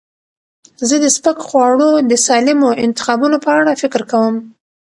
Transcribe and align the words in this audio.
زه 0.87 0.95
د 1.03 1.05
سپک 1.15 1.37
خواړو 1.47 1.89
د 2.09 2.13
سالمو 2.25 2.69
انتخابونو 2.85 3.37
په 3.45 3.49
اړه 3.59 3.73
فکر 3.81 4.01
کوم. 4.11 4.35